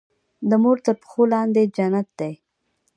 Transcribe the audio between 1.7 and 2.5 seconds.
جنت دی.